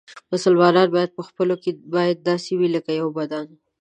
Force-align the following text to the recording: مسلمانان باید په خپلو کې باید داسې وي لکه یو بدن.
مسلمانان 0.33 0.87
باید 0.95 1.11
په 1.17 1.21
خپلو 1.27 1.55
کې 1.63 1.71
باید 1.95 2.17
داسې 2.29 2.51
وي 2.59 2.67
لکه 2.75 2.91
یو 3.01 3.07
بدن. 3.19 3.47